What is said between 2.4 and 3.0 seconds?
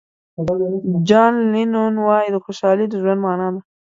خوشحالي د